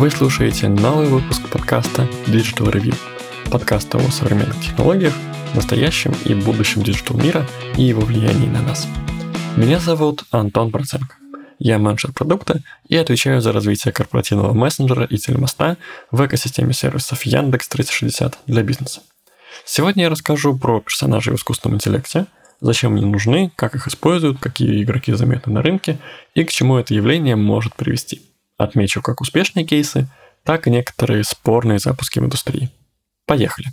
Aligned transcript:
Вы 0.00 0.10
слушаете 0.10 0.66
новый 0.68 1.08
выпуск 1.08 1.46
подкаста 1.50 2.08
Digital 2.24 2.72
Review, 2.72 2.96
подкаста 3.50 3.98
о 3.98 4.10
современных 4.10 4.58
технологиях, 4.58 5.12
настоящем 5.54 6.14
и 6.24 6.32
будущем 6.32 6.82
digital 6.82 7.18
мира 7.18 7.46
и 7.76 7.82
его 7.82 8.00
влиянии 8.00 8.48
на 8.48 8.62
нас. 8.62 8.88
Меня 9.58 9.78
зовут 9.78 10.24
Антон 10.30 10.70
Проценко. 10.70 11.16
Я 11.58 11.78
менеджер 11.78 12.12
продукта 12.12 12.62
и 12.88 12.96
отвечаю 12.96 13.42
за 13.42 13.52
развитие 13.52 13.92
корпоративного 13.92 14.54
мессенджера 14.54 15.04
и 15.04 15.18
телемоста 15.18 15.76
в 16.10 16.24
экосистеме 16.24 16.72
сервисов 16.72 17.22
Яндекс 17.24 17.68
360 17.68 18.38
для 18.46 18.62
бизнеса. 18.62 19.02
Сегодня 19.66 20.04
я 20.04 20.08
расскажу 20.08 20.56
про 20.56 20.80
персонажей 20.80 21.34
в 21.34 21.36
искусственном 21.36 21.76
интеллекте, 21.76 22.24
зачем 22.62 22.94
они 22.94 23.04
нужны, 23.04 23.52
как 23.54 23.74
их 23.74 23.86
используют, 23.86 24.38
какие 24.40 24.82
игроки 24.82 25.12
заметны 25.12 25.52
на 25.52 25.60
рынке 25.60 25.98
и 26.34 26.42
к 26.44 26.50
чему 26.50 26.78
это 26.78 26.94
явление 26.94 27.36
может 27.36 27.74
привести– 27.74 28.22
Отмечу 28.60 29.00
как 29.00 29.22
успешные 29.22 29.64
кейсы, 29.64 30.06
так 30.44 30.66
и 30.66 30.70
некоторые 30.70 31.24
спорные 31.24 31.78
запуски 31.78 32.18
в 32.18 32.24
индустрии. 32.24 32.68
Поехали! 33.24 33.68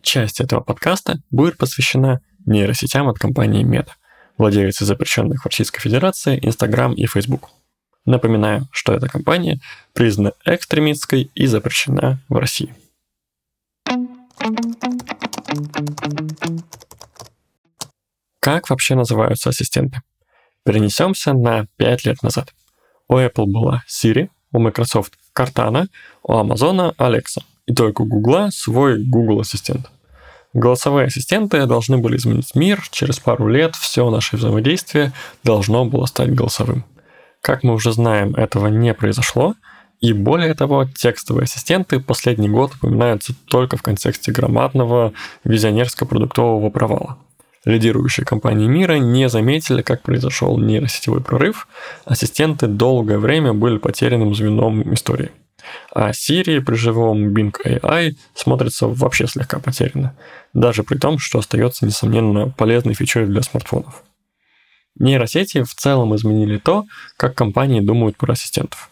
Часть 0.00 0.40
этого 0.40 0.60
подкаста 0.60 1.18
будет 1.30 1.58
посвящена 1.58 2.22
нейросетям 2.46 3.08
от 3.08 3.18
компании 3.18 3.62
Meta, 3.62 3.90
владелицы 4.38 4.86
запрещенных 4.86 5.42
в 5.42 5.46
Российской 5.46 5.82
Федерации 5.82 6.38
Instagram 6.42 6.94
и 6.94 7.04
Facebook. 7.04 7.50
Напоминаю, 8.06 8.66
что 8.70 8.94
эта 8.94 9.06
компания 9.06 9.60
признана 9.92 10.32
экстремистской 10.46 11.30
и 11.34 11.44
запрещена 11.44 12.20
в 12.30 12.36
России. 12.38 12.74
Как 18.44 18.68
вообще 18.68 18.94
называются 18.94 19.48
ассистенты? 19.48 20.02
Перенесемся 20.66 21.32
на 21.32 21.64
5 21.78 22.04
лет 22.04 22.22
назад. 22.22 22.52
У 23.08 23.16
Apple 23.16 23.46
была 23.46 23.82
Siri, 23.88 24.28
у 24.52 24.58
Microsoft 24.58 25.14
Cortana, 25.34 25.86
у 26.22 26.34
Amazon 26.34 26.94
Alexa, 26.96 27.40
и 27.64 27.72
только 27.72 28.02
у 28.02 28.04
Google 28.04 28.50
свой 28.50 29.02
Google 29.02 29.40
Ассистент. 29.40 29.90
Голосовые 30.52 31.06
ассистенты 31.06 31.64
должны 31.64 31.96
были 31.96 32.18
изменить 32.18 32.54
мир, 32.54 32.86
через 32.90 33.18
пару 33.18 33.48
лет 33.48 33.76
все 33.76 34.10
наше 34.10 34.36
взаимодействие 34.36 35.14
должно 35.42 35.86
было 35.86 36.04
стать 36.04 36.34
голосовым. 36.34 36.84
Как 37.40 37.62
мы 37.62 37.72
уже 37.72 37.92
знаем, 37.92 38.34
этого 38.34 38.66
не 38.66 38.92
произошло, 38.92 39.54
и 40.02 40.12
более 40.12 40.52
того, 40.52 40.84
текстовые 40.84 41.44
ассистенты 41.44 41.98
последний 41.98 42.50
год 42.50 42.74
упоминаются 42.74 43.32
только 43.46 43.78
в 43.78 43.82
контексте 43.82 44.32
громадного 44.32 45.14
визионерско-продуктового 45.44 46.68
провала– 46.68 47.16
лидирующие 47.64 48.24
компании 48.24 48.66
мира 48.66 48.94
не 48.94 49.28
заметили, 49.28 49.82
как 49.82 50.02
произошел 50.02 50.58
нейросетевой 50.58 51.20
прорыв, 51.20 51.68
ассистенты 52.04 52.66
долгое 52.66 53.18
время 53.18 53.52
были 53.52 53.78
потерянным 53.78 54.34
звеном 54.34 54.92
истории. 54.94 55.30
А 55.94 56.10
Siri 56.10 56.60
при 56.60 56.74
живом 56.74 57.34
Bing 57.34 57.54
AI 57.64 58.16
смотрится 58.34 58.86
вообще 58.86 59.26
слегка 59.26 59.58
потерянно, 59.58 60.14
даже 60.52 60.82
при 60.82 60.98
том, 60.98 61.18
что 61.18 61.38
остается, 61.38 61.86
несомненно, 61.86 62.50
полезной 62.50 62.94
фичой 62.94 63.26
для 63.26 63.42
смартфонов. 63.42 64.02
Нейросети 64.98 65.62
в 65.62 65.74
целом 65.74 66.14
изменили 66.14 66.58
то, 66.58 66.84
как 67.16 67.34
компании 67.34 67.80
думают 67.80 68.16
про 68.16 68.32
ассистентов. 68.32 68.90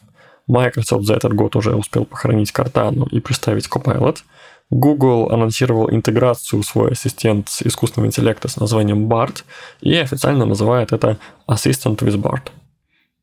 Microsoft 0.48 1.04
за 1.04 1.14
этот 1.14 1.34
год 1.34 1.54
уже 1.54 1.76
успел 1.76 2.04
похоронить 2.04 2.50
Cortana 2.50 3.08
и 3.10 3.20
представить 3.20 3.68
Copilot– 3.68 4.18
Google 4.72 5.28
анонсировал 5.30 5.90
интеграцию 5.90 6.62
в 6.62 6.64
свой 6.64 6.92
ассистент 6.92 7.50
с 7.50 7.60
искусственного 7.60 8.06
интеллекта 8.06 8.48
с 8.48 8.56
названием 8.56 9.06
BART 9.06 9.44
и 9.82 9.94
официально 9.94 10.46
называет 10.46 10.92
это 10.92 11.18
Assistant 11.46 11.98
with 11.98 12.16
BART. 12.16 12.48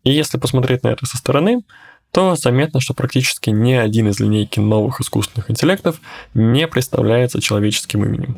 И 0.04 0.12
если 0.12 0.38
посмотреть 0.38 0.84
на 0.84 0.90
это 0.90 1.08
со 1.08 1.18
стороны, 1.18 1.64
то 2.12 2.36
заметно, 2.36 2.80
что 2.80 2.94
практически 2.94 3.50
ни 3.50 3.74
один 3.74 4.10
из 4.10 4.20
линейки 4.20 4.60
новых 4.60 5.02
искусственных 5.02 5.50
интеллектов 5.50 6.00
не 6.36 6.68
представляется 6.68 7.42
человеческим 7.42 8.06
именем. 8.06 8.38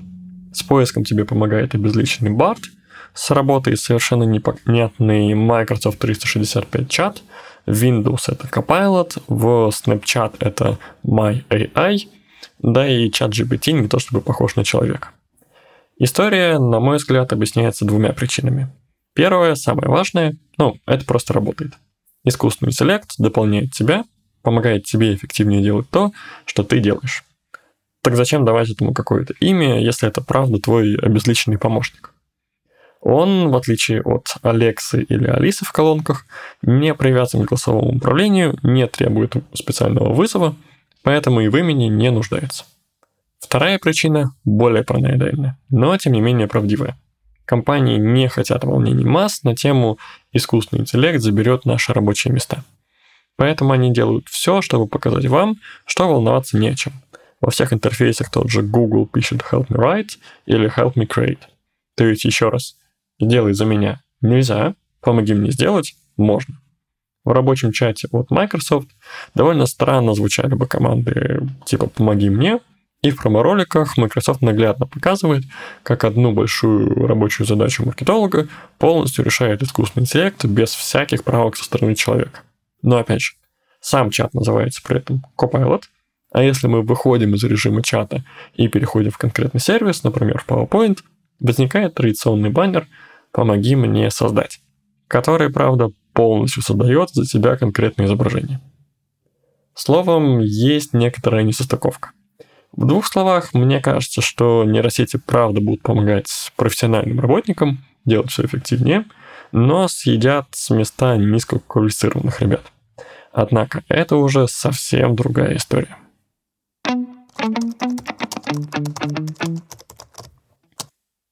С 0.54 0.64
поиском 0.64 1.04
тебе 1.04 1.26
помогает 1.26 1.76
обезличенный 1.76 2.32
BART, 2.32 2.62
с 3.14 3.30
работой 3.32 3.76
совершенно 3.76 4.24
непонятный 4.24 5.34
Microsoft 5.34 6.00
365 6.00 6.90
чат, 6.90 7.24
Windows 7.68 8.22
это 8.28 8.48
Copilot, 8.48 9.22
в 9.28 9.70
Snapchat 9.70 10.38
это 10.40 10.78
My 11.04 11.44
AI– 11.50 12.00
да 12.62 12.88
и 12.88 13.10
чат 13.10 13.32
GPT 13.32 13.72
не 13.72 13.88
то 13.88 14.00
чтобы 14.00 14.22
похож 14.22 14.56
на 14.56 14.64
человека. 14.64 15.10
История, 15.98 16.58
на 16.58 16.80
мой 16.80 16.98
взгляд, 16.98 17.32
объясняется 17.34 17.86
двумя 17.86 18.14
причинами. 18.14 18.70
Первое, 19.14 19.56
самое 19.56 19.90
важное, 19.90 20.38
ну, 20.58 20.78
это 20.86 21.06
просто 21.06 21.34
работает. 21.34 21.74
Искусственный 22.24 22.70
интеллект 22.70 23.14
дополняет 23.18 23.72
тебя, 23.72 24.06
помогает 24.42 24.86
тебе 24.86 25.14
эффективнее 25.14 25.62
делать 25.62 25.90
то, 25.90 26.12
что 26.46 26.64
ты 26.64 26.80
делаешь. 26.80 27.24
Так 28.04 28.16
зачем 28.16 28.46
давать 28.46 28.70
этому 28.70 28.94
какое-то 28.94 29.34
имя, 29.40 29.80
если 29.80 30.08
это 30.08 30.22
правда 30.22 30.60
твой 30.60 30.96
обезличенный 30.96 31.60
помощник? 31.60 32.14
Он, 33.00 33.50
в 33.50 33.56
отличие 33.56 34.02
от 34.02 34.28
Алексы 34.44 35.04
или 35.04 35.28
Алисы 35.28 35.66
в 35.66 35.72
колонках, 35.72 36.26
не 36.62 36.94
привязан 36.94 37.44
к 37.44 37.50
голосовому 37.50 37.98
управлению, 37.98 38.58
не 38.64 38.88
требует 38.88 39.36
специального 39.54 40.14
вызова– 40.14 40.56
поэтому 41.04 41.42
и 41.42 41.48
в 41.48 41.58
имени 41.58 41.86
не 41.86 42.12
нуждается. 42.12 42.66
Вторая 43.40 43.80
причина 43.80 44.34
более 44.46 44.84
параноидальная, 44.84 45.58
но 45.70 45.98
тем 45.98 46.14
не 46.14 46.22
менее 46.22 46.48
правдивая. 46.48 46.98
Компании 47.46 47.98
не 47.98 48.30
хотят 48.30 48.64
волнений 48.64 49.04
масс 49.04 49.44
на 49.44 49.56
тему 49.56 49.98
«искусственный 50.32 50.82
интеллект 50.82 51.20
заберет 51.22 51.66
наши 51.66 51.92
рабочие 51.92 52.34
места». 52.34 52.64
Поэтому 53.36 53.74
они 53.74 53.92
делают 53.92 54.28
все, 54.30 54.62
чтобы 54.62 54.88
показать 54.88 55.26
вам, 55.26 55.58
что 55.86 56.08
волноваться 56.08 56.58
не 56.58 56.70
о 56.70 56.76
чем. 56.76 56.94
Во 57.42 57.50
всех 57.50 57.74
интерфейсах 57.74 58.30
тот 58.30 58.50
же 58.50 58.62
Google 58.62 59.08
пишет 59.08 59.42
«help 59.52 59.68
me 59.68 59.78
write» 59.78 60.18
или 60.46 60.72
«help 60.74 60.94
me 60.94 61.08
create». 61.08 61.40
То 61.96 62.06
есть 62.06 62.24
еще 62.24 62.50
раз, 62.50 62.78
сделай 63.20 63.54
за 63.54 63.66
меня 63.66 64.02
нельзя, 64.22 64.76
помоги 65.02 65.34
мне 65.34 65.52
сделать 65.52 65.96
можно 66.16 66.61
в 67.24 67.32
рабочем 67.32 67.72
чате 67.72 68.08
от 68.12 68.32
Microsoft. 68.32 68.90
Довольно 69.36 69.66
странно 69.66 70.14
звучали 70.14 70.54
бы 70.56 70.68
команды 70.68 71.48
типа 71.66 71.88
«помоги 71.88 72.30
мне», 72.30 72.60
и 73.02 73.10
в 73.10 73.18
промо-роликах 73.18 73.98
Microsoft 73.98 74.42
наглядно 74.42 74.86
показывает, 74.86 75.44
как 75.82 76.04
одну 76.04 76.34
большую 76.34 77.08
рабочую 77.08 77.48
задачу 77.48 77.84
маркетолога 77.84 78.48
полностью 78.78 79.26
решает 79.26 79.64
искусственный 79.64 80.04
интеллект 80.04 80.46
без 80.46 80.70
всяких 80.70 81.24
правок 81.24 81.58
со 81.58 81.64
стороны 81.64 81.96
человека. 81.96 82.42
Но 82.84 82.98
опять 82.98 83.22
же, 83.22 83.34
сам 83.80 84.12
чат 84.12 84.36
называется 84.36 84.82
при 84.84 84.98
этом 84.98 85.24
Copilot, 85.36 85.84
а 86.32 86.44
если 86.44 86.68
мы 86.68 86.84
выходим 86.84 87.34
из 87.34 87.44
режима 87.44 87.82
чата 87.82 88.24
и 88.54 88.68
переходим 88.68 89.12
в 89.12 89.18
конкретный 89.18 89.60
сервис, 89.60 90.04
например, 90.04 90.40
в 90.40 90.48
PowerPoint, 90.48 91.00
возникает 91.40 91.96
традиционный 91.96 92.52
баннер 92.52 92.88
«Помоги 93.32 93.76
мне 93.76 94.12
создать», 94.12 94.60
который, 95.08 95.52
правда, 95.52 95.92
полностью 96.14 96.64
создает 96.64 97.10
за 97.12 97.26
тебя 97.26 97.58
конкретное 97.58 98.06
изображение. 98.06 98.60
Словом, 99.74 100.40
есть 100.40 100.94
некоторая 100.94 101.44
несостыковка. 101.44 102.12
В 102.72 102.86
двух 102.86 103.06
словах, 103.06 103.54
мне 103.54 103.80
кажется, 103.82 104.22
что 104.22 104.64
нейросети 104.64 105.18
правда 105.18 105.60
будут 105.60 105.82
помогать 105.82 106.52
профессиональным 106.56 107.20
работникам 107.20 107.84
делать 108.06 108.32
все 108.32 108.46
эффективнее, 108.46 109.06
но 109.52 109.88
съедят 109.88 110.48
с 110.52 110.70
места 110.70 111.18
низкоквалифицированных 111.18 112.42
ребят. 112.42 112.72
Однако 113.34 113.84
это 113.90 114.16
уже 114.18 114.48
совсем 114.48 115.16
другая 115.16 115.58
история. 115.58 115.98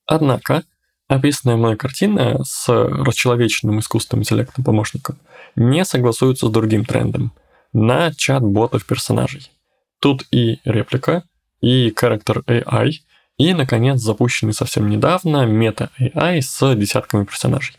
Однако, 0.05 0.63
Описанная 1.09 1.57
мной 1.57 1.75
картина 1.75 2.43
с 2.43 2.69
расчеловеченным 2.69 3.79
искусственным 3.79 4.21
интеллектным 4.21 4.63
помощником 4.63 5.17
не 5.55 5.83
согласуется 5.83 6.45
с 6.45 6.51
другим 6.51 6.85
трендом 6.85 7.33
на 7.73 8.13
чат-ботов 8.13 8.85
персонажей. 8.85 9.51
Тут 9.99 10.23
и 10.29 10.59
реплика, 10.65 11.23
и 11.61 11.89
character 11.89 12.43
AI, 12.45 12.91
и, 13.39 13.55
наконец, 13.55 13.99
запущенный 14.01 14.53
совсем 14.53 14.87
недавно 14.87 15.47
мета 15.47 15.89
AI 15.99 16.41
с 16.41 16.75
десятками 16.75 17.25
персонажей. 17.25 17.75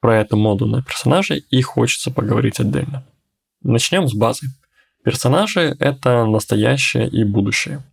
Про 0.00 0.20
эту 0.20 0.36
моду 0.36 0.66
на 0.66 0.82
персонажей 0.82 1.46
и 1.50 1.62
хочется 1.62 2.10
поговорить 2.10 2.60
отдельно. 2.60 3.02
Начнем 3.62 4.06
с 4.08 4.12
базы. 4.12 4.48
Персонажи— 5.04 5.74
это 5.80 6.26
настоящее 6.26 7.08
и 7.08 7.24
будущее– 7.24 7.82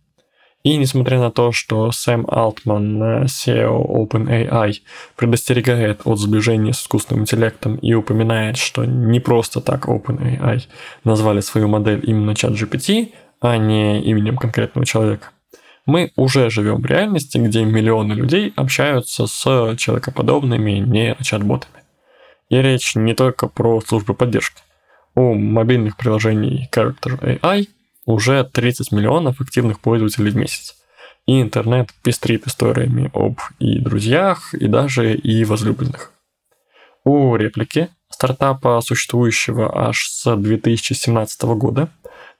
и 0.66 0.76
несмотря 0.78 1.20
на 1.20 1.30
то, 1.30 1.52
что 1.52 1.92
Сэм 1.92 2.26
Алтман, 2.28 3.00
SEO 3.26 3.86
OpenAI, 3.86 4.72
предостерегает 5.14 6.00
от 6.02 6.18
сближения 6.18 6.72
с 6.72 6.82
искусственным 6.82 7.22
интеллектом 7.22 7.76
и 7.76 7.94
упоминает, 7.94 8.56
что 8.56 8.84
не 8.84 9.20
просто 9.20 9.60
так 9.60 9.86
OpenAI 9.86 10.62
назвали 11.04 11.38
свою 11.38 11.68
модель 11.68 12.00
именно 12.02 12.32
ChatGPT, 12.32 13.12
а 13.40 13.58
не 13.58 14.02
именем 14.02 14.36
конкретного 14.36 14.84
человека, 14.84 15.28
мы 15.86 16.10
уже 16.16 16.50
живем 16.50 16.82
в 16.82 16.86
реальности, 16.86 17.38
где 17.38 17.64
миллионы 17.64 18.14
людей 18.14 18.52
общаются 18.56 19.28
с 19.28 19.76
человекоподобными 19.76 20.80
нейрочат-ботами. 20.80 21.84
И 22.48 22.56
речь 22.60 22.96
не 22.96 23.14
только 23.14 23.46
про 23.46 23.80
службы 23.82 24.14
поддержки. 24.14 24.62
У 25.14 25.32
мобильных 25.32 25.96
приложений 25.96 26.68
Character 26.74 27.38
AI 27.40 27.68
уже 28.06 28.44
30 28.44 28.92
миллионов 28.92 29.40
активных 29.40 29.80
пользователей 29.80 30.30
в 30.30 30.36
месяц. 30.36 30.76
И 31.26 31.42
интернет 31.42 31.90
пестрит 32.02 32.46
историями 32.46 33.10
об 33.12 33.40
и 33.58 33.78
друзьях, 33.80 34.54
и 34.54 34.68
даже 34.68 35.14
и 35.14 35.44
возлюбленных. 35.44 36.12
У 37.04 37.36
реплики, 37.36 37.88
стартапа, 38.08 38.80
существующего 38.80 39.88
аж 39.88 40.08
с 40.08 40.36
2017 40.36 41.42
года, 41.56 41.88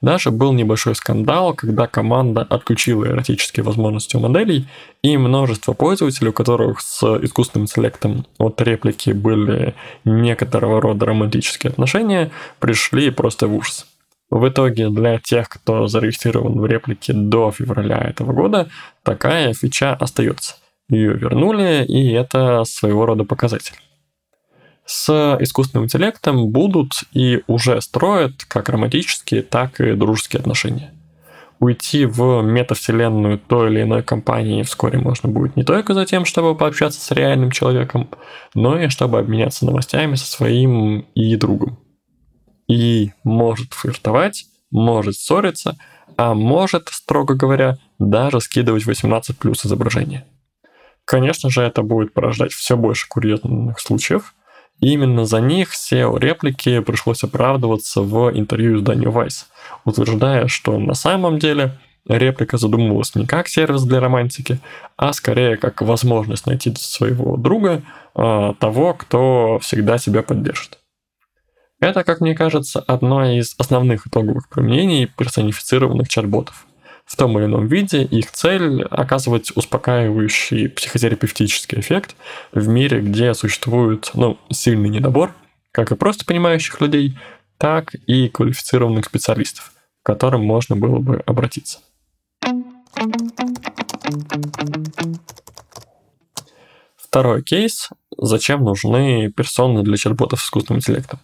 даже 0.00 0.30
был 0.30 0.52
небольшой 0.52 0.94
скандал, 0.94 1.54
когда 1.54 1.86
команда 1.86 2.42
отключила 2.42 3.06
эротические 3.06 3.64
возможности 3.64 4.16
у 4.16 4.20
моделей, 4.20 4.68
и 5.02 5.16
множество 5.16 5.72
пользователей, 5.72 6.30
у 6.30 6.32
которых 6.32 6.80
с 6.80 7.02
искусственным 7.24 7.64
интеллектом 7.64 8.26
от 8.38 8.60
реплики 8.60 9.10
были 9.10 9.74
некоторого 10.04 10.80
рода 10.80 11.06
романтические 11.06 11.70
отношения, 11.70 12.30
пришли 12.60 13.10
просто 13.10 13.48
в 13.48 13.54
ужас. 13.54 13.86
В 14.30 14.48
итоге 14.48 14.90
для 14.90 15.18
тех, 15.18 15.48
кто 15.48 15.86
зарегистрирован 15.86 16.58
в 16.58 16.66
реплике 16.66 17.12
до 17.12 17.50
февраля 17.52 17.98
этого 17.98 18.32
года, 18.32 18.68
такая 19.02 19.54
фича 19.54 19.94
остается. 19.94 20.56
Ее 20.88 21.14
вернули, 21.14 21.84
и 21.84 22.12
это 22.12 22.64
своего 22.64 23.06
рода 23.06 23.24
показатель 23.24 23.76
с 24.86 25.36
искусственным 25.40 25.84
интеллектом 25.84 26.48
будут 26.50 26.92
и 27.12 27.42
уже 27.48 27.80
строят 27.80 28.44
как 28.46 28.68
романтические, 28.68 29.42
так 29.42 29.80
и 29.80 29.92
дружеские 29.92 30.40
отношения. 30.40 30.92
Уйти 31.58 32.04
в 32.04 32.42
метавселенную 32.42 33.38
той 33.38 33.70
или 33.70 33.82
иной 33.82 34.02
компании 34.02 34.62
вскоре 34.62 34.98
можно 34.98 35.28
будет 35.28 35.56
не 35.56 35.64
только 35.64 35.94
за 35.94 36.04
тем, 36.04 36.24
чтобы 36.24 36.54
пообщаться 36.54 37.00
с 37.00 37.10
реальным 37.10 37.50
человеком, 37.50 38.08
но 38.54 38.78
и 38.78 38.88
чтобы 38.88 39.18
обменяться 39.18 39.64
новостями 39.64 40.14
со 40.14 40.26
своим 40.26 41.06
и 41.14 41.34
другом. 41.36 41.78
И 42.68 43.12
может 43.24 43.74
флиртовать, 43.74 44.46
может 44.70 45.16
ссориться, 45.16 45.76
а 46.16 46.34
может, 46.34 46.88
строго 46.90 47.34
говоря, 47.34 47.78
даже 47.98 48.40
скидывать 48.40 48.86
18 48.86 49.38
плюс 49.38 49.64
изображение. 49.64 50.24
Конечно 51.04 51.50
же, 51.50 51.62
это 51.62 51.82
будет 51.82 52.12
порождать 52.12 52.52
все 52.52 52.76
больше 52.76 53.06
курьезных 53.08 53.78
случаев, 53.78 54.34
и 54.80 54.92
именно 54.92 55.24
за 55.24 55.40
них 55.40 55.70
SEO-реплики 55.72 56.80
пришлось 56.80 57.22
оправдываться 57.22 58.02
в 58.02 58.30
интервью 58.36 58.78
изданию 58.78 59.10
Vice, 59.10 59.44
утверждая, 59.84 60.48
что 60.48 60.78
на 60.78 60.94
самом 60.94 61.38
деле 61.38 61.78
реплика 62.08 62.58
задумывалась 62.58 63.14
не 63.14 63.26
как 63.26 63.48
сервис 63.48 63.84
для 63.84 64.00
романтики, 64.00 64.58
а 64.96 65.12
скорее 65.12 65.56
как 65.56 65.80
возможность 65.82 66.46
найти 66.46 66.74
своего 66.76 67.36
друга, 67.36 67.82
а, 68.14 68.54
того, 68.54 68.94
кто 68.94 69.58
всегда 69.60 69.98
тебя 69.98 70.22
поддержит. 70.22 70.78
Это, 71.80 72.04
как 72.04 72.20
мне 72.20 72.34
кажется, 72.34 72.80
одно 72.80 73.24
из 73.24 73.54
основных 73.58 74.06
итоговых 74.06 74.48
применений 74.48 75.06
персонифицированных 75.06 76.08
чат-ботов– 76.08 76.66
в 77.06 77.16
том 77.16 77.38
или 77.38 77.46
ином 77.46 77.68
виде. 77.68 78.02
Их 78.02 78.32
цель– 78.32 78.82
оказывать 78.90 79.52
успокаивающий 79.56 80.68
психотерапевтический 80.68 81.78
эффект 81.80 82.16
в 82.52 82.66
мире, 82.68 83.00
где 83.00 83.32
существует 83.32 84.10
ну, 84.14 84.38
сильный 84.50 84.88
недобор, 84.88 85.32
как 85.70 85.92
и 85.92 85.94
просто 85.94 86.24
понимающих 86.26 86.80
людей, 86.80 87.16
так 87.58 87.94
и 88.06 88.28
квалифицированных 88.28 89.06
специалистов, 89.06 89.72
к 90.02 90.06
которым 90.06 90.44
можно 90.44 90.76
было 90.76 90.98
бы 90.98 91.22
обратиться. 91.24 91.78
Второй 96.96 97.42
кейс– 97.42 97.88
зачем 98.18 98.62
нужны 98.62 99.32
персоны 99.34 99.82
для 99.82 99.96
чат-ботов 99.96 100.40
с 100.40 100.44
искусственным 100.44 100.80
интеллектом. 100.80 101.20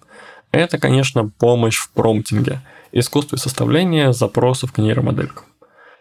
Это, 0.52 0.78
конечно, 0.78 1.28
помощь 1.28 1.78
в 1.78 1.90
промптинге, 1.90 2.60
искусстве 2.93 3.38
составления 3.38 4.12
запросов 4.12 4.72
к 4.72 4.78
нейромоделькам. 4.78 5.46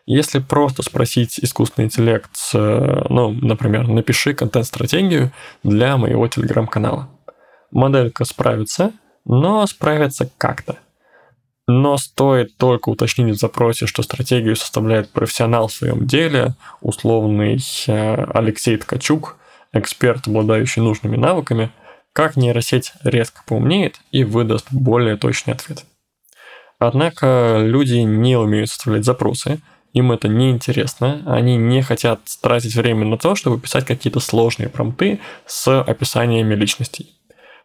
Если 0.06 0.40
просто 0.40 0.84
спросить 0.84 1.40
искусственный 1.40 1.86
интеллект, 1.86 2.32
э, 2.54 3.06
ну, 3.10 3.32
например, 3.32 3.88
напиши 3.88 4.34
контент-стратегию 4.34 5.32
для 5.64 5.96
моего 5.96 6.28
телеграм-канала. 6.28 7.08
Моделька 7.72 8.26
справится, 8.26 8.92
но 9.26 9.66
справится 9.68 10.30
как-то. 10.38 10.78
Но 11.68 11.96
стоит 11.98 12.58
только 12.58 12.90
уточнить 12.90 13.36
в 13.36 13.40
запросе, 13.40 13.86
что 13.86 14.04
стратегию 14.04 14.58
составляет 14.58 15.12
профессионал 15.12 15.68
в 15.68 15.74
своем 15.74 16.06
деле, 16.06 16.56
условный 16.82 17.60
э, 17.88 18.26
Алексей 18.34 18.76
Ткачук, 18.76 19.38
эксперт, 19.72 20.28
обладающий 20.28 20.82
нужными 20.82 21.16
навыками, 21.16 21.72
как 22.14 22.36
нейросеть 22.36 22.94
резко 23.04 23.42
поумнеет 23.46 24.00
и 24.12 24.24
выдаст 24.24 24.68
более 24.72 25.18
точный 25.18 25.54
ответ. 25.54 25.86
Однако 26.80 27.60
люди 27.62 27.98
не 27.98 28.36
умеют 28.36 28.70
составлять 28.70 29.06
запросы, 29.06 29.60
им 29.94 30.12
это 30.12 30.28
не 30.28 30.52
интересно, 30.52 31.22
они 31.26 31.58
не 31.58 31.82
хотят 31.82 32.22
тратить 32.42 32.76
время 32.76 33.06
на 33.06 33.18
то, 33.18 33.36
чтобы 33.36 33.60
писать 33.60 33.86
какие-то 33.86 34.20
сложные 34.20 34.70
промпты 34.70 35.20
с 35.46 35.82
описаниями 35.82 36.56
личностей. 36.56 37.14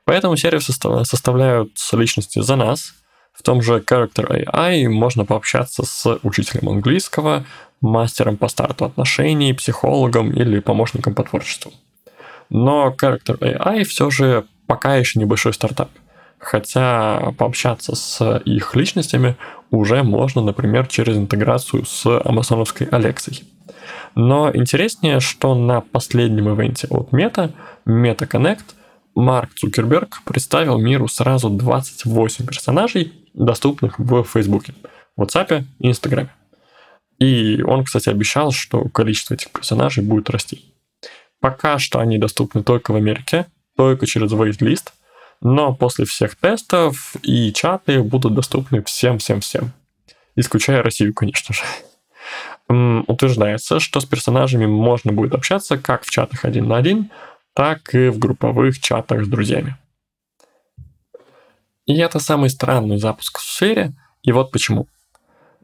Поэтому 0.04 0.36
сервисы 0.36 0.72
составляют 0.72 1.72
личности 1.92 2.40
за 2.40 2.56
нас. 2.56 2.94
В 3.32 3.42
том 3.42 3.62
же 3.62 3.78
Character 3.78 4.46
AI 4.46 4.88
можно 4.88 5.24
пообщаться 5.24 5.84
с 5.84 6.18
учителем 6.22 6.68
английского, 6.68 7.44
мастером 7.80 8.36
по 8.36 8.48
старту 8.48 8.84
отношений, 8.84 9.52
психологом 9.52 10.32
или 10.32 10.60
помощником 10.60 11.14
по 11.14 11.22
творчеству. 11.22 11.72
Но 12.50 12.94
Character 13.00 13.38
AI 13.38 13.84
все 13.84 14.10
же 14.10 14.44
пока 14.66 14.96
еще 14.96 15.18
небольшой 15.18 15.52
стартап– 15.52 15.90
хотя 16.38 17.32
пообщаться 17.38 17.94
с 17.96 18.38
их 18.44 18.74
личностями 18.76 19.36
уже 19.70 20.02
можно, 20.02 20.42
например, 20.42 20.86
через 20.86 21.16
интеграцию 21.16 21.84
с 21.84 22.06
амазоновской 22.06 22.86
Алексой. 22.86 23.42
Но 24.14 24.50
интереснее, 24.54 25.20
что 25.20 25.54
на 25.54 25.80
последнем 25.80 26.48
ивенте 26.54 26.86
от 26.88 27.10
Meta, 27.12 27.52
Meta 27.86 28.28
Connect, 28.28 28.64
Марк 29.14 29.54
Цукерберг 29.54 30.22
представил 30.24 30.78
миру 30.78 31.08
сразу 31.08 31.48
28 31.50 32.46
персонажей, 32.46 33.12
доступных 33.34 33.98
в 33.98 34.24
Фейсбуке, 34.24 34.74
WhatsApp 35.18 35.64
и 35.78 35.88
Инстаграме. 35.88 36.30
И 37.18 37.62
он, 37.62 37.84
кстати, 37.84 38.08
обещал, 38.08 38.52
что 38.52 38.88
количество 38.88 39.34
этих 39.34 39.50
персонажей 39.50 40.04
будет 40.04 40.30
расти. 40.30 40.75
Пока 41.46 41.78
что 41.78 42.00
они 42.00 42.18
доступны 42.18 42.64
только 42.64 42.90
в 42.90 42.96
Америке, 42.96 43.46
только 43.76 44.06
через 44.06 44.32
waitlist– 44.32 44.88
но 45.40 45.74
после 45.74 46.06
всех 46.06 46.34
тестов 46.34 47.14
и 47.22 47.52
чаты 47.52 48.02
будут 48.02 48.34
доступны 48.34 48.82
всем-всем-всем. 48.82 49.72
Исключая 50.34 50.82
Россию, 50.82 51.14
конечно 51.14 51.54
же. 51.54 51.62
Утверждается, 53.06 53.78
что 53.78 54.00
с 54.00 54.04
персонажами 54.04 54.66
можно 54.66 55.12
будет 55.12 55.34
общаться 55.34 55.78
как 55.78 56.04
в 56.04 56.10
чатах 56.10 56.44
один 56.44 56.66
на 56.66 56.78
один, 56.78 57.10
так 57.54 57.94
и 57.94 58.08
в 58.08 58.18
групповых 58.18 58.80
чатах 58.80 59.24
с 59.24 59.28
друзьями. 59.28 59.76
И 61.84 61.96
это 61.98 62.18
самый 62.18 62.50
странный 62.50 62.98
запуск 62.98 63.38
в 63.38 63.44
сфере, 63.44 63.92
и 64.22 64.32
вот 64.32 64.50
почему. 64.50 64.88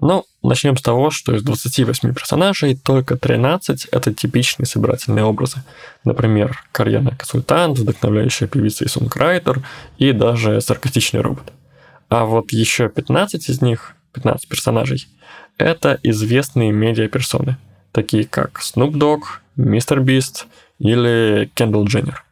Ну, 0.03 0.25
начнем 0.43 0.77
с 0.77 0.83
того, 0.83 1.13
что 1.13 1.33
из 1.33 1.45
28 1.45 2.13
персонажей 2.13 2.77
только 2.77 3.17
13— 3.17 3.87
это 3.93 4.13
типичные 4.13 4.67
собирательные 4.67 5.25
образы. 5.25 5.63
Например, 6.05 6.61
карьерный 6.73 7.17
консультант, 7.17 7.79
вдохновляющая 7.79 8.49
певица 8.49 8.85
и 8.85 8.89
сонграйтер, 8.89 9.65
и 9.99 10.11
даже 10.11 10.61
саркастичный 10.61 11.21
робот. 11.21 11.53
А 12.09 12.25
вот 12.25 12.51
еще 12.51 12.89
15 12.89 13.49
из 13.49 13.63
них, 13.63 13.95
15 14.13 14.49
персонажей, 14.49 15.07
это 15.57 16.01
известные 16.03 16.73
медиаперсоны, 16.73 17.57
такие 17.93 18.25
как 18.25 18.61
Snoop 18.61 18.95
Dogg, 18.95 19.21
Мистер 19.55 20.01
Бист 20.01 20.47
или 20.81 21.49
Кендалл 21.55 21.85
Дженнер. 21.85 22.25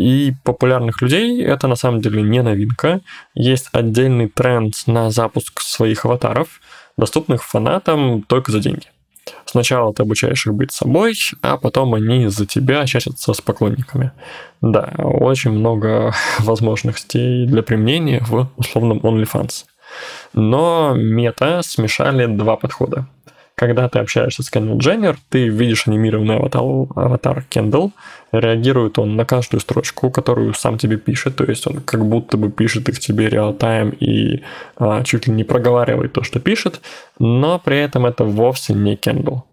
И 0.00 0.32
популярных 0.44 1.02
людей 1.02 1.42
это 1.44 1.68
на 1.68 1.76
самом 1.76 2.00
деле 2.00 2.22
не 2.22 2.42
новинка. 2.42 3.00
Есть 3.34 3.68
отдельный 3.72 4.28
тренд 4.28 4.74
на 4.86 5.10
запуск 5.10 5.60
своих 5.60 6.04
аватаров— 6.06 6.60
доступных 7.00 7.42
фанатам 7.42 8.22
только 8.22 8.52
за 8.52 8.60
деньги. 8.60 8.86
Сначала 9.44 9.92
ты 9.92 10.02
обучаешь 10.02 10.46
их 10.46 10.54
быть 10.54 10.72
собой, 10.72 11.14
а 11.42 11.56
потом 11.56 11.94
они 11.94 12.28
за 12.28 12.46
тебя 12.46 12.86
чатятся 12.86 13.32
с 13.32 13.40
поклонниками. 13.40 14.12
Да, 14.60 14.92
очень 14.98 15.50
много 15.50 16.14
возможностей 16.38 17.46
для 17.46 17.62
применения 17.62 18.24
в 18.26 18.48
условном 18.56 18.98
OnlyFans. 18.98 19.64
Но 20.34 20.94
мета 20.94 21.62
смешали 21.62 22.26
два 22.26 22.56
подхода. 22.56 23.06
Когда 23.60 23.90
ты 23.90 23.98
общаешься 23.98 24.42
с 24.42 24.48
Кендалл 24.48 24.78
Дженнер, 24.78 25.18
ты 25.28 25.48
видишь 25.48 25.86
анимированный 25.86 26.38
аватар, 26.38 26.62
аватар 26.96 27.44
Кендалл, 27.50 27.92
реагирует 28.32 28.98
он 28.98 29.16
на 29.16 29.26
каждую 29.26 29.60
строчку, 29.60 30.10
которую 30.10 30.54
сам 30.54 30.78
тебе 30.78 30.96
пишет, 30.96 31.36
то 31.36 31.44
есть 31.44 31.66
он 31.66 31.82
как 31.82 32.06
будто 32.06 32.38
бы 32.38 32.50
пишет 32.50 32.88
их 32.88 32.98
тебе 32.98 33.28
реал-тайм 33.28 33.90
и 33.90 34.44
а, 34.78 35.04
чуть 35.04 35.26
ли 35.26 35.34
не 35.34 35.44
проговаривает 35.44 36.14
то, 36.14 36.22
что 36.22 36.40
пишет, 36.40 36.80
но 37.18 37.58
при 37.58 37.76
этом 37.76 38.06
это 38.06 38.24
вовсе 38.24 38.72
не 38.72 38.96
Кендалл. 38.96 39.44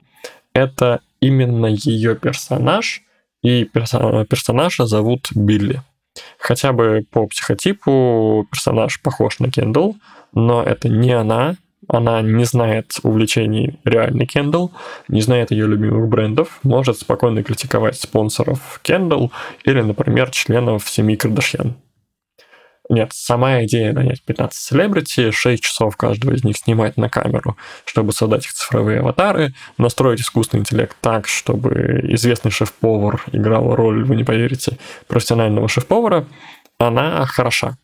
Это 0.54 1.02
именно 1.20 1.66
ее 1.66 2.16
персонаж, 2.16 3.02
и 3.44 3.66
персонажа 3.66 4.86
зовут 4.86 5.28
Билли. 5.36 5.82
Хотя 6.40 6.72
бы 6.72 7.06
по 7.12 7.28
психотипу 7.28 8.48
персонаж 8.50 9.02
похож 9.02 9.40
на 9.40 9.52
Кендалл, 9.52 9.98
но 10.34 10.64
это 10.64 10.88
не 10.88 11.12
она, 11.12 11.58
она 11.88 12.22
не 12.22 12.46
знает 12.46 12.94
увлечений 13.04 13.80
реальный 13.84 14.26
Кендалл, 14.26 14.72
не 15.08 15.22
знает 15.22 15.52
ее 15.52 15.68
любимых 15.68 16.08
брендов, 16.10 16.60
может 16.64 17.00
спокойно 17.00 17.44
критиковать 17.44 18.00
спонсоров 18.00 18.80
Кендалл 18.84 19.32
или, 19.64 19.82
например, 19.82 20.30
членов 20.32 20.90
семьи 20.90 21.16
Кардашьян. 21.16 21.76
Нет, 22.90 23.12
сама 23.14 23.66
идея 23.66 23.92
нанять 23.92 24.24
15 24.24 24.58
селебрити, 24.58 25.32
6 25.32 25.62
часов 25.62 25.98
каждого 25.98 26.34
из 26.34 26.46
них 26.46 26.56
снимать 26.56 26.96
на 26.96 27.10
камеру, 27.10 27.58
чтобы 27.84 28.14
создать 28.14 28.46
их 28.46 28.54
цифровые 28.54 29.02
аватары, 29.02 29.54
настроить 29.78 30.22
искусственный 30.22 30.62
интеллект 30.62 30.96
так, 31.02 31.28
чтобы 31.28 32.06
известный 32.14 32.52
шеф-повар 32.52 33.22
играл 33.34 33.76
роль, 33.76 34.06
вы 34.06 34.16
не 34.16 34.24
поверите, 34.24 34.78
профессионального 35.08 35.68
шеф-повара, 35.68 36.28
она 36.80 37.26
хороша 37.26 37.78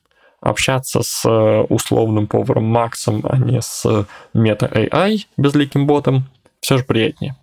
общаться 0.43 1.01
с 1.03 1.23
э, 1.25 1.61
условным 1.69 2.27
поваром 2.27 2.65
Максом, 2.65 3.21
а 3.23 3.37
не 3.37 3.61
с 3.61 3.85
мета-AI 4.33 5.25
безликим 5.37 5.87
ботом, 5.87 6.25
все 6.59 6.77
же 6.77 6.83
приятнее. 6.83 7.35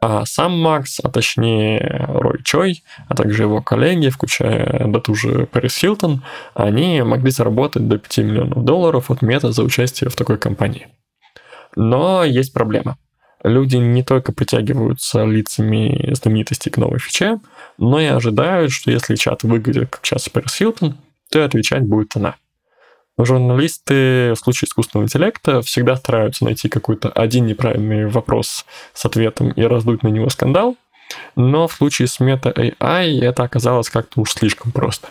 А 0.00 0.24
сам 0.26 0.56
Макс, 0.60 1.00
а 1.02 1.10
точнее 1.10 2.06
Рой 2.08 2.40
Чой, 2.44 2.84
а 3.08 3.16
также 3.16 3.42
его 3.42 3.60
коллеги, 3.60 4.10
включая 4.10 4.86
да 4.86 5.00
ту 5.00 5.14
же 5.14 5.46
Пэрис 5.46 5.76
Хилтон, 5.76 6.22
они 6.54 7.02
могли 7.02 7.32
заработать 7.32 7.88
до 7.88 7.98
5 7.98 8.18
миллионов 8.18 8.64
долларов 8.64 9.10
от 9.10 9.22
мета 9.22 9.50
за 9.50 9.64
участие 9.64 10.08
в 10.08 10.14
такой 10.14 10.38
компании. 10.38 10.86
Но 11.74 12.22
есть 12.22 12.52
проблема. 12.52 12.96
Люди 13.42 13.76
не 13.76 14.04
только 14.04 14.32
притягиваются 14.32 15.24
лицами 15.24 16.14
знаменитостей 16.14 16.70
к 16.70 16.76
новой 16.76 17.00
фиче, 17.00 17.40
но 17.76 18.00
и 18.00 18.06
ожидают, 18.06 18.70
что 18.70 18.92
если 18.92 19.16
чат 19.16 19.42
выглядит 19.42 19.90
как 19.90 20.02
чат 20.02 20.20
с 20.20 20.28
Пэрис 20.28 20.54
Хилтон, 20.54 20.96
то 21.30 21.44
отвечать 21.44 21.82
будет 21.82 22.16
она. 22.16 22.36
Журналисты 23.20 24.32
в 24.34 24.36
случае 24.36 24.68
искусственного 24.68 25.06
интеллекта 25.06 25.60
всегда 25.62 25.96
стараются 25.96 26.44
найти 26.44 26.68
какой-то 26.68 27.08
один 27.08 27.46
неправильный 27.46 28.06
вопрос 28.06 28.64
с 28.94 29.04
ответом 29.04 29.50
и 29.50 29.62
раздуть 29.62 30.04
на 30.04 30.08
него 30.08 30.30
скандал, 30.30 30.76
но 31.34 31.66
в 31.66 31.72
случае 31.72 32.06
с 32.06 32.20
Meta 32.20 32.52
AI 32.54 33.20
это 33.20 33.42
оказалось 33.42 33.90
как-то 33.90 34.20
уж 34.20 34.32
слишком 34.32 34.70
просто. 34.70 35.08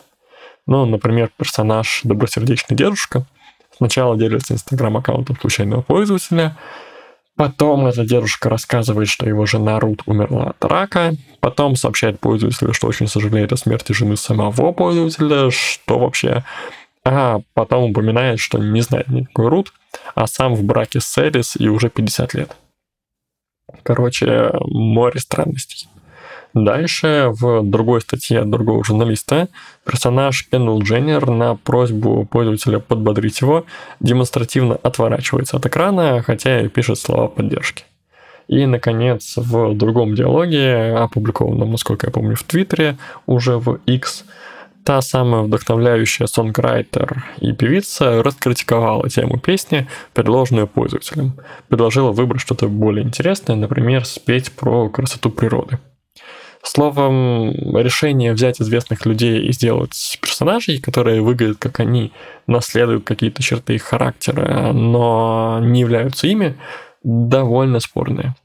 Ну, 0.67 0.85
например, 0.85 1.31
персонаж 1.35 2.01
добросердечный 2.03 2.77
дедушка 2.77 3.25
сначала 3.75 4.17
делится 4.17 4.53
инстаграм-аккаунтом 4.53 5.37
случайного 5.39 5.81
пользователя, 5.81 6.57
Потом 7.37 7.85
этот 7.85 8.07
дедушка 8.07 8.49
рассказывает, 8.49 9.07
что 9.07 9.27
его 9.27 9.45
жена 9.45 9.79
Рут 9.79 10.01
умерла 10.07 10.55
от 10.59 10.65
рака. 10.65 11.13
Потом 11.39 11.75
сообщает 11.75 12.19
пользователю, 12.19 12.73
что 12.73 12.87
очень 12.87 13.07
сожалеет 13.07 13.53
о 13.53 13.57
смерти 13.57 13.93
жены 13.93 14.17
самого 14.17 14.71
пользователя, 14.73 15.51
что 15.51 15.99
вообще... 15.99 16.43
А 17.05 17.39
потом 17.53 17.91
упоминает, 17.91 18.39
что 18.39 18.57
не 18.57 18.81
знает 18.81 19.07
никакой 19.07 19.47
Рут, 19.47 19.71
а 20.13 20.27
сам 20.27 20.55
в 20.55 20.63
браке 20.63 20.99
с 20.99 21.17
Элис 21.17 21.55
и 21.55 21.69
уже 21.69 21.89
50 21.89 22.33
лет. 22.33 22.57
Короче, 23.83 24.51
море 24.59 25.19
странностей. 25.21 25.87
Дальше, 26.63 27.29
в 27.29 27.61
другой 27.61 28.01
статье 28.01 28.39
от 28.39 28.49
другого 28.49 28.83
журналиста, 28.83 29.47
персонаж 29.85 30.47
Кендалл 30.49 30.81
Дженнер 30.81 31.29
на 31.29 31.55
просьбу 31.55 32.25
пользователя 32.25 32.79
подбодрить 32.79 33.41
его 33.41 33.65
демонстративно 33.99 34.75
отворачивается 34.75 35.57
от 35.57 35.65
экрана, 35.67 36.23
хотя 36.23 36.61
и 36.61 36.67
пишет 36.67 36.97
слова 36.97 37.27
поддержки. 37.27 37.83
И, 38.47 38.65
наконец, 38.65 39.33
в 39.35 39.75
другом 39.75 40.15
диалоге, 40.15 40.95
опубликованном, 40.95 41.71
насколько 41.71 42.07
я 42.07 42.11
помню, 42.11 42.35
в 42.35 42.43
Твиттере, 42.43 42.97
уже 43.27 43.57
в 43.57 43.79
X, 43.85 44.25
та 44.83 45.01
самая 45.01 45.43
вдохновляющая 45.43 46.25
сонграйтер 46.27 47.25
и 47.39 47.51
певица 47.51 48.23
раскритиковала 48.23 49.09
тему 49.09 49.37
песни, 49.37 49.87
предложенную 50.13 50.65
пользователем. 50.65 51.33
Предложила 51.67 52.11
выбрать 52.11 52.41
что-то 52.41 52.67
более 52.67 53.05
интересное, 53.05 53.57
например, 53.57 54.05
спеть 54.05 54.51
про 54.53 54.89
красоту 54.89 55.29
природы. 55.29 55.77
Словом, 56.69 57.77
решение 57.77 58.33
взять 58.33 58.59
известных 58.59 59.05
людей 59.05 59.47
и 59.47 59.53
сделать 59.53 60.19
персонажей, 60.21 60.79
которые 60.79 61.21
выглядят 61.21 61.57
как 61.59 61.79
они, 61.79 62.11
наследуют 62.45 63.05
какие-то 63.05 63.41
черты 63.41 63.75
их 63.75 63.83
характера, 63.83 64.73
но 64.73 65.59
не 65.61 65.79
являются 65.79 66.27
ими, 66.27 66.57
довольно 67.03 67.79
спорное. 67.79 68.35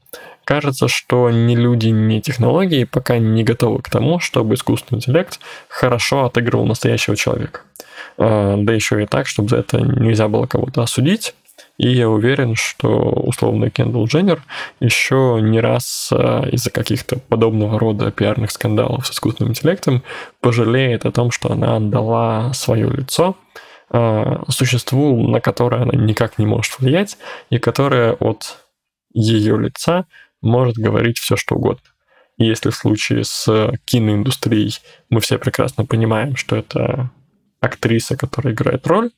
Кажется, 0.45 0.87
что 0.87 1.29
ни 1.31 1.57
люди, 1.57 1.89
ни 1.89 2.21
технологии 2.21 2.85
пока 2.85 3.17
не 3.17 3.43
готовы 3.43 3.81
к 3.81 3.89
тому, 3.89 4.19
чтобы 4.19 4.55
искусственный 4.55 4.99
интеллект 4.99 5.41
хорошо 5.67 6.23
отыгрывал 6.23 6.65
настоящего 6.65 7.17
человека. 7.17 7.61
А, 8.17 8.55
да 8.57 8.71
еще 8.71 9.03
и 9.03 9.05
так, 9.05 9.27
чтобы 9.27 9.49
за 9.49 9.57
это 9.57 9.81
нельзя 9.81 10.29
было 10.29 10.45
кого-то 10.45 10.81
осудить, 10.81 11.35
и 11.77 11.89
я 11.89 12.07
уверен, 12.07 12.55
что 12.55 12.87
условно 12.87 13.69
Кендалл 13.71 14.05
Дженнер 14.05 14.43
еще 14.79 15.39
не 15.41 15.59
раз 15.59 16.09
а, 16.11 16.47
из-за 16.49 16.69
каких-то 16.69 17.17
подобного 17.17 17.79
рода 17.79 18.11
пиарных 18.11 18.51
скандалов 18.51 19.07
с 19.07 19.11
искусственным 19.11 19.51
интеллектом 19.51 20.03
пожалеет 20.39 21.05
о 21.05 21.11
том, 21.11 21.31
что 21.31 21.51
она 21.51 21.77
отдала 21.77 22.53
свое 22.53 22.89
лицо 22.89 23.35
а, 23.89 24.43
существу, 24.49 25.27
на 25.27 25.39
которое 25.41 25.81
она 25.81 25.93
никак 25.93 26.37
не 26.37 26.45
может 26.45 26.79
влиять, 26.79 27.17
и 27.49 27.57
которое 27.57 28.13
от 28.13 28.59
ее 29.11 29.57
лица 29.57 30.05
может 30.41 30.75
говорить 30.75 31.17
все, 31.17 31.35
что 31.35 31.55
угодно. 31.55 31.81
И 32.37 32.45
если 32.45 32.69
в 32.69 32.75
случае 32.75 33.23
с 33.23 33.71
киноиндустрией 33.85 34.77
мы 35.09 35.21
все 35.21 35.39
прекрасно 35.39 35.85
понимаем, 35.85 36.35
что 36.35 36.55
это 36.55 37.09
актриса, 37.61 38.17
которая 38.17 38.53
играет 38.53 38.85
роль, 38.85 39.11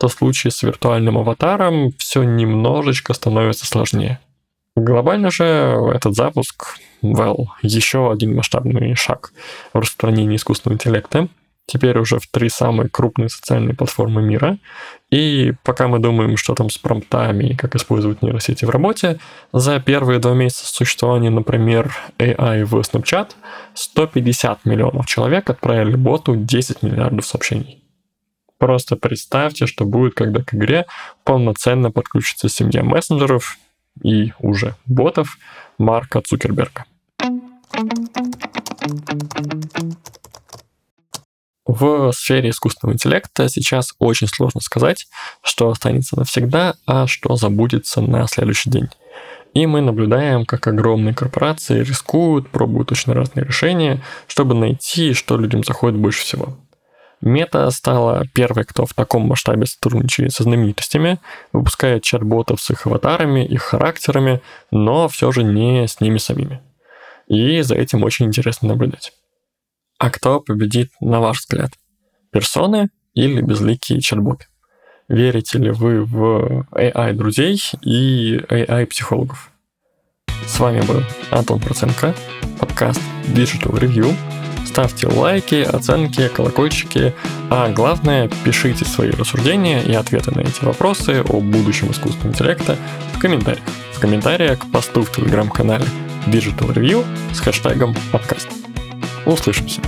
то 0.00 0.08
в 0.08 0.12
случае 0.12 0.50
с 0.50 0.62
виртуальным 0.62 1.18
аватаром 1.18 1.92
все 1.98 2.22
немножечко 2.22 3.12
становится 3.12 3.66
сложнее. 3.66 4.18
Глобально 4.74 5.30
же 5.30 5.44
этот 5.94 6.14
запуск, 6.14 6.78
well, 7.02 7.48
еще 7.60 8.10
один 8.10 8.34
масштабный 8.34 8.94
шаг 8.94 9.32
в 9.74 9.78
распространении 9.78 10.36
искусственного 10.36 10.76
интеллекта, 10.76 11.28
теперь 11.66 11.98
уже 11.98 12.18
в 12.18 12.26
три 12.28 12.48
самые 12.48 12.88
крупные 12.88 13.28
социальные 13.28 13.76
платформы 13.76 14.22
мира. 14.22 14.56
И 15.10 15.52
пока 15.64 15.86
мы 15.86 15.98
думаем, 15.98 16.38
что 16.38 16.54
там 16.54 16.70
с 16.70 16.78
промптами 16.78 17.50
и 17.50 17.56
как 17.56 17.74
использовать 17.74 18.22
нейросети 18.22 18.64
в 18.64 18.70
работе, 18.70 19.18
за 19.52 19.80
первые 19.80 20.18
два 20.18 20.32
месяца 20.32 20.66
существования, 20.66 21.30
например, 21.30 21.94
AI 22.18 22.64
в 22.64 22.74
Snapchat, 22.76 23.32
150 23.74 24.64
миллионов 24.64 25.06
человек 25.06 25.50
отправили 25.50 25.96
боту 25.96 26.36
10 26.36 26.82
миллиардов 26.82 27.26
сообщений. 27.26 27.79
Просто 28.60 28.96
представьте, 28.96 29.66
что 29.66 29.86
будет, 29.86 30.12
когда 30.12 30.42
к 30.42 30.52
игре 30.54 30.84
полноценно 31.24 31.90
подключится 31.90 32.50
семья 32.50 32.84
мессенджеров 32.84 33.56
и 34.04 34.34
уже 34.38 34.76
ботов 34.84 35.38
Марка 35.78 36.20
Цукерберга. 36.20 36.84
В 41.64 42.12
сфере 42.12 42.50
искусственного 42.50 42.94
интеллекта 42.94 43.48
сейчас 43.48 43.94
очень 43.98 44.28
сложно 44.28 44.60
сказать, 44.60 45.06
что 45.42 45.70
останется 45.70 46.18
навсегда, 46.18 46.74
а 46.86 47.06
что 47.06 47.36
забудется 47.36 48.02
на 48.02 48.26
следующий 48.26 48.68
день. 48.68 48.88
И 49.54 49.66
мы 49.66 49.80
наблюдаем, 49.80 50.44
как 50.44 50.66
огромные 50.66 51.14
корпорации 51.14 51.80
рискуют, 51.82 52.50
пробуют 52.50 52.92
очень 52.92 53.14
разные 53.14 53.46
решения, 53.46 54.02
чтобы 54.26 54.54
найти, 54.54 55.14
что 55.14 55.38
людям 55.38 55.64
заходит 55.64 55.98
больше 55.98 56.20
всего. 56.20 56.58
Мета 57.20 57.70
стала 57.70 58.26
первой, 58.32 58.64
кто 58.64 58.86
в 58.86 58.94
таком 58.94 59.26
масштабе 59.26 59.66
сотрудничает 59.66 60.32
со 60.32 60.42
знаменитостями, 60.42 61.18
выпускает 61.52 62.02
чат-ботов 62.02 62.60
с 62.60 62.70
их 62.70 62.86
аватарами, 62.86 63.44
их 63.44 63.62
характерами, 63.62 64.40
но 64.70 65.08
все 65.08 65.30
же 65.30 65.42
не 65.42 65.86
с 65.86 66.00
ними 66.00 66.18
самими. 66.18 66.62
И 67.26 67.60
за 67.60 67.74
этим 67.74 68.04
очень 68.04 68.26
интересно 68.26 68.68
наблюдать. 68.68 69.12
А 69.98 70.10
кто 70.10 70.40
победит, 70.40 70.90
на 71.00 71.20
ваш 71.20 71.40
взгляд? 71.40 71.72
Персоны 72.32 72.88
или 73.12 73.42
безликие 73.42 74.00
чат-боты? 74.00 74.46
Верите 75.08 75.58
ли 75.58 75.70
вы 75.70 76.04
в 76.04 76.66
AI-друзей 76.72 77.60
и 77.82 78.38
AI-психологов? 78.48 79.50
С 80.46 80.58
вами 80.58 80.80
был 80.82 81.02
Антон 81.30 81.60
Проценко, 81.60 82.14
подкаст 82.58 83.02
Digital 83.34 83.78
Review– 83.78 84.14
ставьте 84.70 85.08
лайки, 85.08 85.62
оценки, 85.62 86.28
колокольчики, 86.28 87.12
а 87.50 87.68
главное, 87.70 88.30
пишите 88.44 88.84
свои 88.84 89.10
рассуждения 89.10 89.82
и 89.82 89.92
ответы 89.92 90.30
на 90.32 90.40
эти 90.40 90.64
вопросы 90.64 91.24
о 91.28 91.40
будущем 91.40 91.90
искусственного 91.90 92.32
интеллекта 92.32 92.76
в 93.12 93.18
комментариях. 93.18 93.64
В 93.92 94.00
комментариях 94.00 94.60
к 94.60 94.70
посту 94.70 95.02
в 95.02 95.10
телеграм-канале 95.10 95.84
Digital 96.26 96.72
Review 96.72 97.04
с 97.34 97.40
хэштегом 97.40 97.96
подкаст. 98.12 98.48
Услышимся! 99.26 99.80